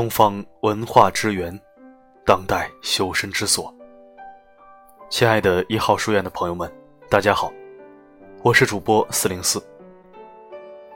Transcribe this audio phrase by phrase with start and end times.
[0.00, 1.52] 东方文化之源，
[2.24, 3.70] 当代修身之所。
[5.10, 6.72] 亲爱的一号书院的朋友们，
[7.10, 7.52] 大家好，
[8.42, 9.62] 我是主播四零四。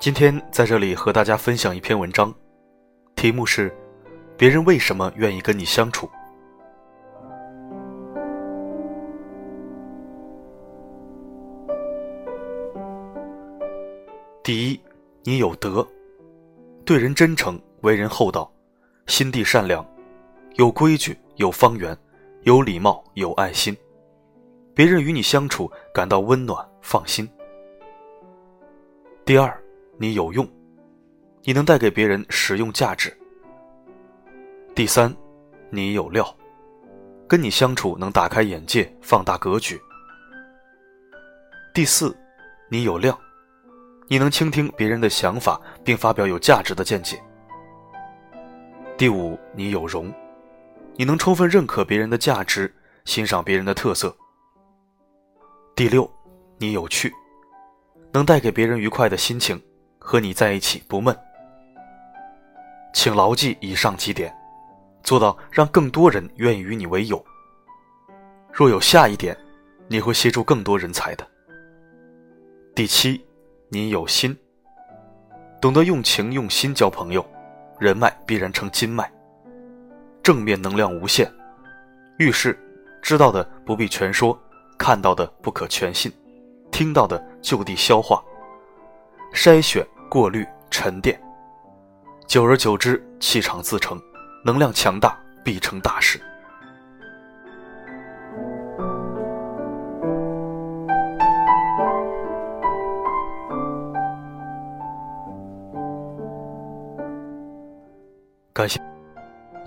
[0.00, 2.34] 今天在这里和大家分享一篇文章，
[3.14, 3.72] 题目是：
[4.36, 6.10] 别人为什么愿意跟你相处？
[14.42, 14.80] 第一，
[15.22, 15.86] 你有德，
[16.84, 18.52] 对人真诚，为人厚道。
[19.08, 19.84] 心地善良，
[20.56, 21.96] 有规矩，有方圆，
[22.42, 23.74] 有礼貌，有爱心，
[24.74, 27.28] 别人与你相处感到温暖、放心。
[29.24, 29.58] 第二，
[29.96, 30.46] 你有用，
[31.42, 33.16] 你能带给别人实用价值。
[34.74, 35.12] 第三，
[35.70, 36.36] 你有料，
[37.26, 39.80] 跟你相处能打开眼界、放大格局。
[41.72, 42.14] 第四，
[42.68, 43.18] 你有量，
[44.06, 47.18] 你能倾听别人的想法，并发表有价值的见解。
[48.98, 50.12] 第五，你有容，
[50.96, 52.74] 你能充分认可别人的价值，
[53.04, 54.12] 欣赏别人的特色。
[55.76, 56.10] 第六，
[56.56, 57.14] 你有趣，
[58.10, 59.62] 能带给别人愉快的心情，
[60.00, 61.16] 和你在一起不闷。
[62.92, 64.36] 请牢记以上几点，
[65.04, 67.24] 做到让更多人愿意与你为友。
[68.52, 69.38] 若有下一点，
[69.86, 71.24] 你会吸住更多人才的。
[72.74, 73.24] 第七，
[73.68, 74.36] 你有心，
[75.60, 77.24] 懂得用情用心交朋友。
[77.78, 79.08] 人脉必然成金脉，
[80.22, 81.32] 正面能量无限。
[82.18, 82.58] 遇事，
[83.00, 84.36] 知道的不必全说，
[84.76, 86.12] 看到的不可全信，
[86.72, 88.20] 听到的就地消化，
[89.32, 91.20] 筛选、过滤、沉淀。
[92.26, 94.00] 久而久之，气场自成，
[94.44, 96.20] 能量强大，必成大事。